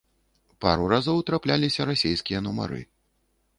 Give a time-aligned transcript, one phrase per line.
[0.63, 2.83] Пару разоў трапляліся расейскія нумары.